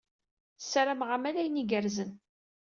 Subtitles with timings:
[0.61, 2.11] Ssarameɣ-am ala ayen igerrzen.